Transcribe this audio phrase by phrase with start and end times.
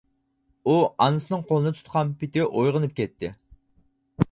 [0.71, 3.33] ئۇ ئانىسىنىڭ قولىنى تۇتقان پېتى ئويغىنىپ كەتتى.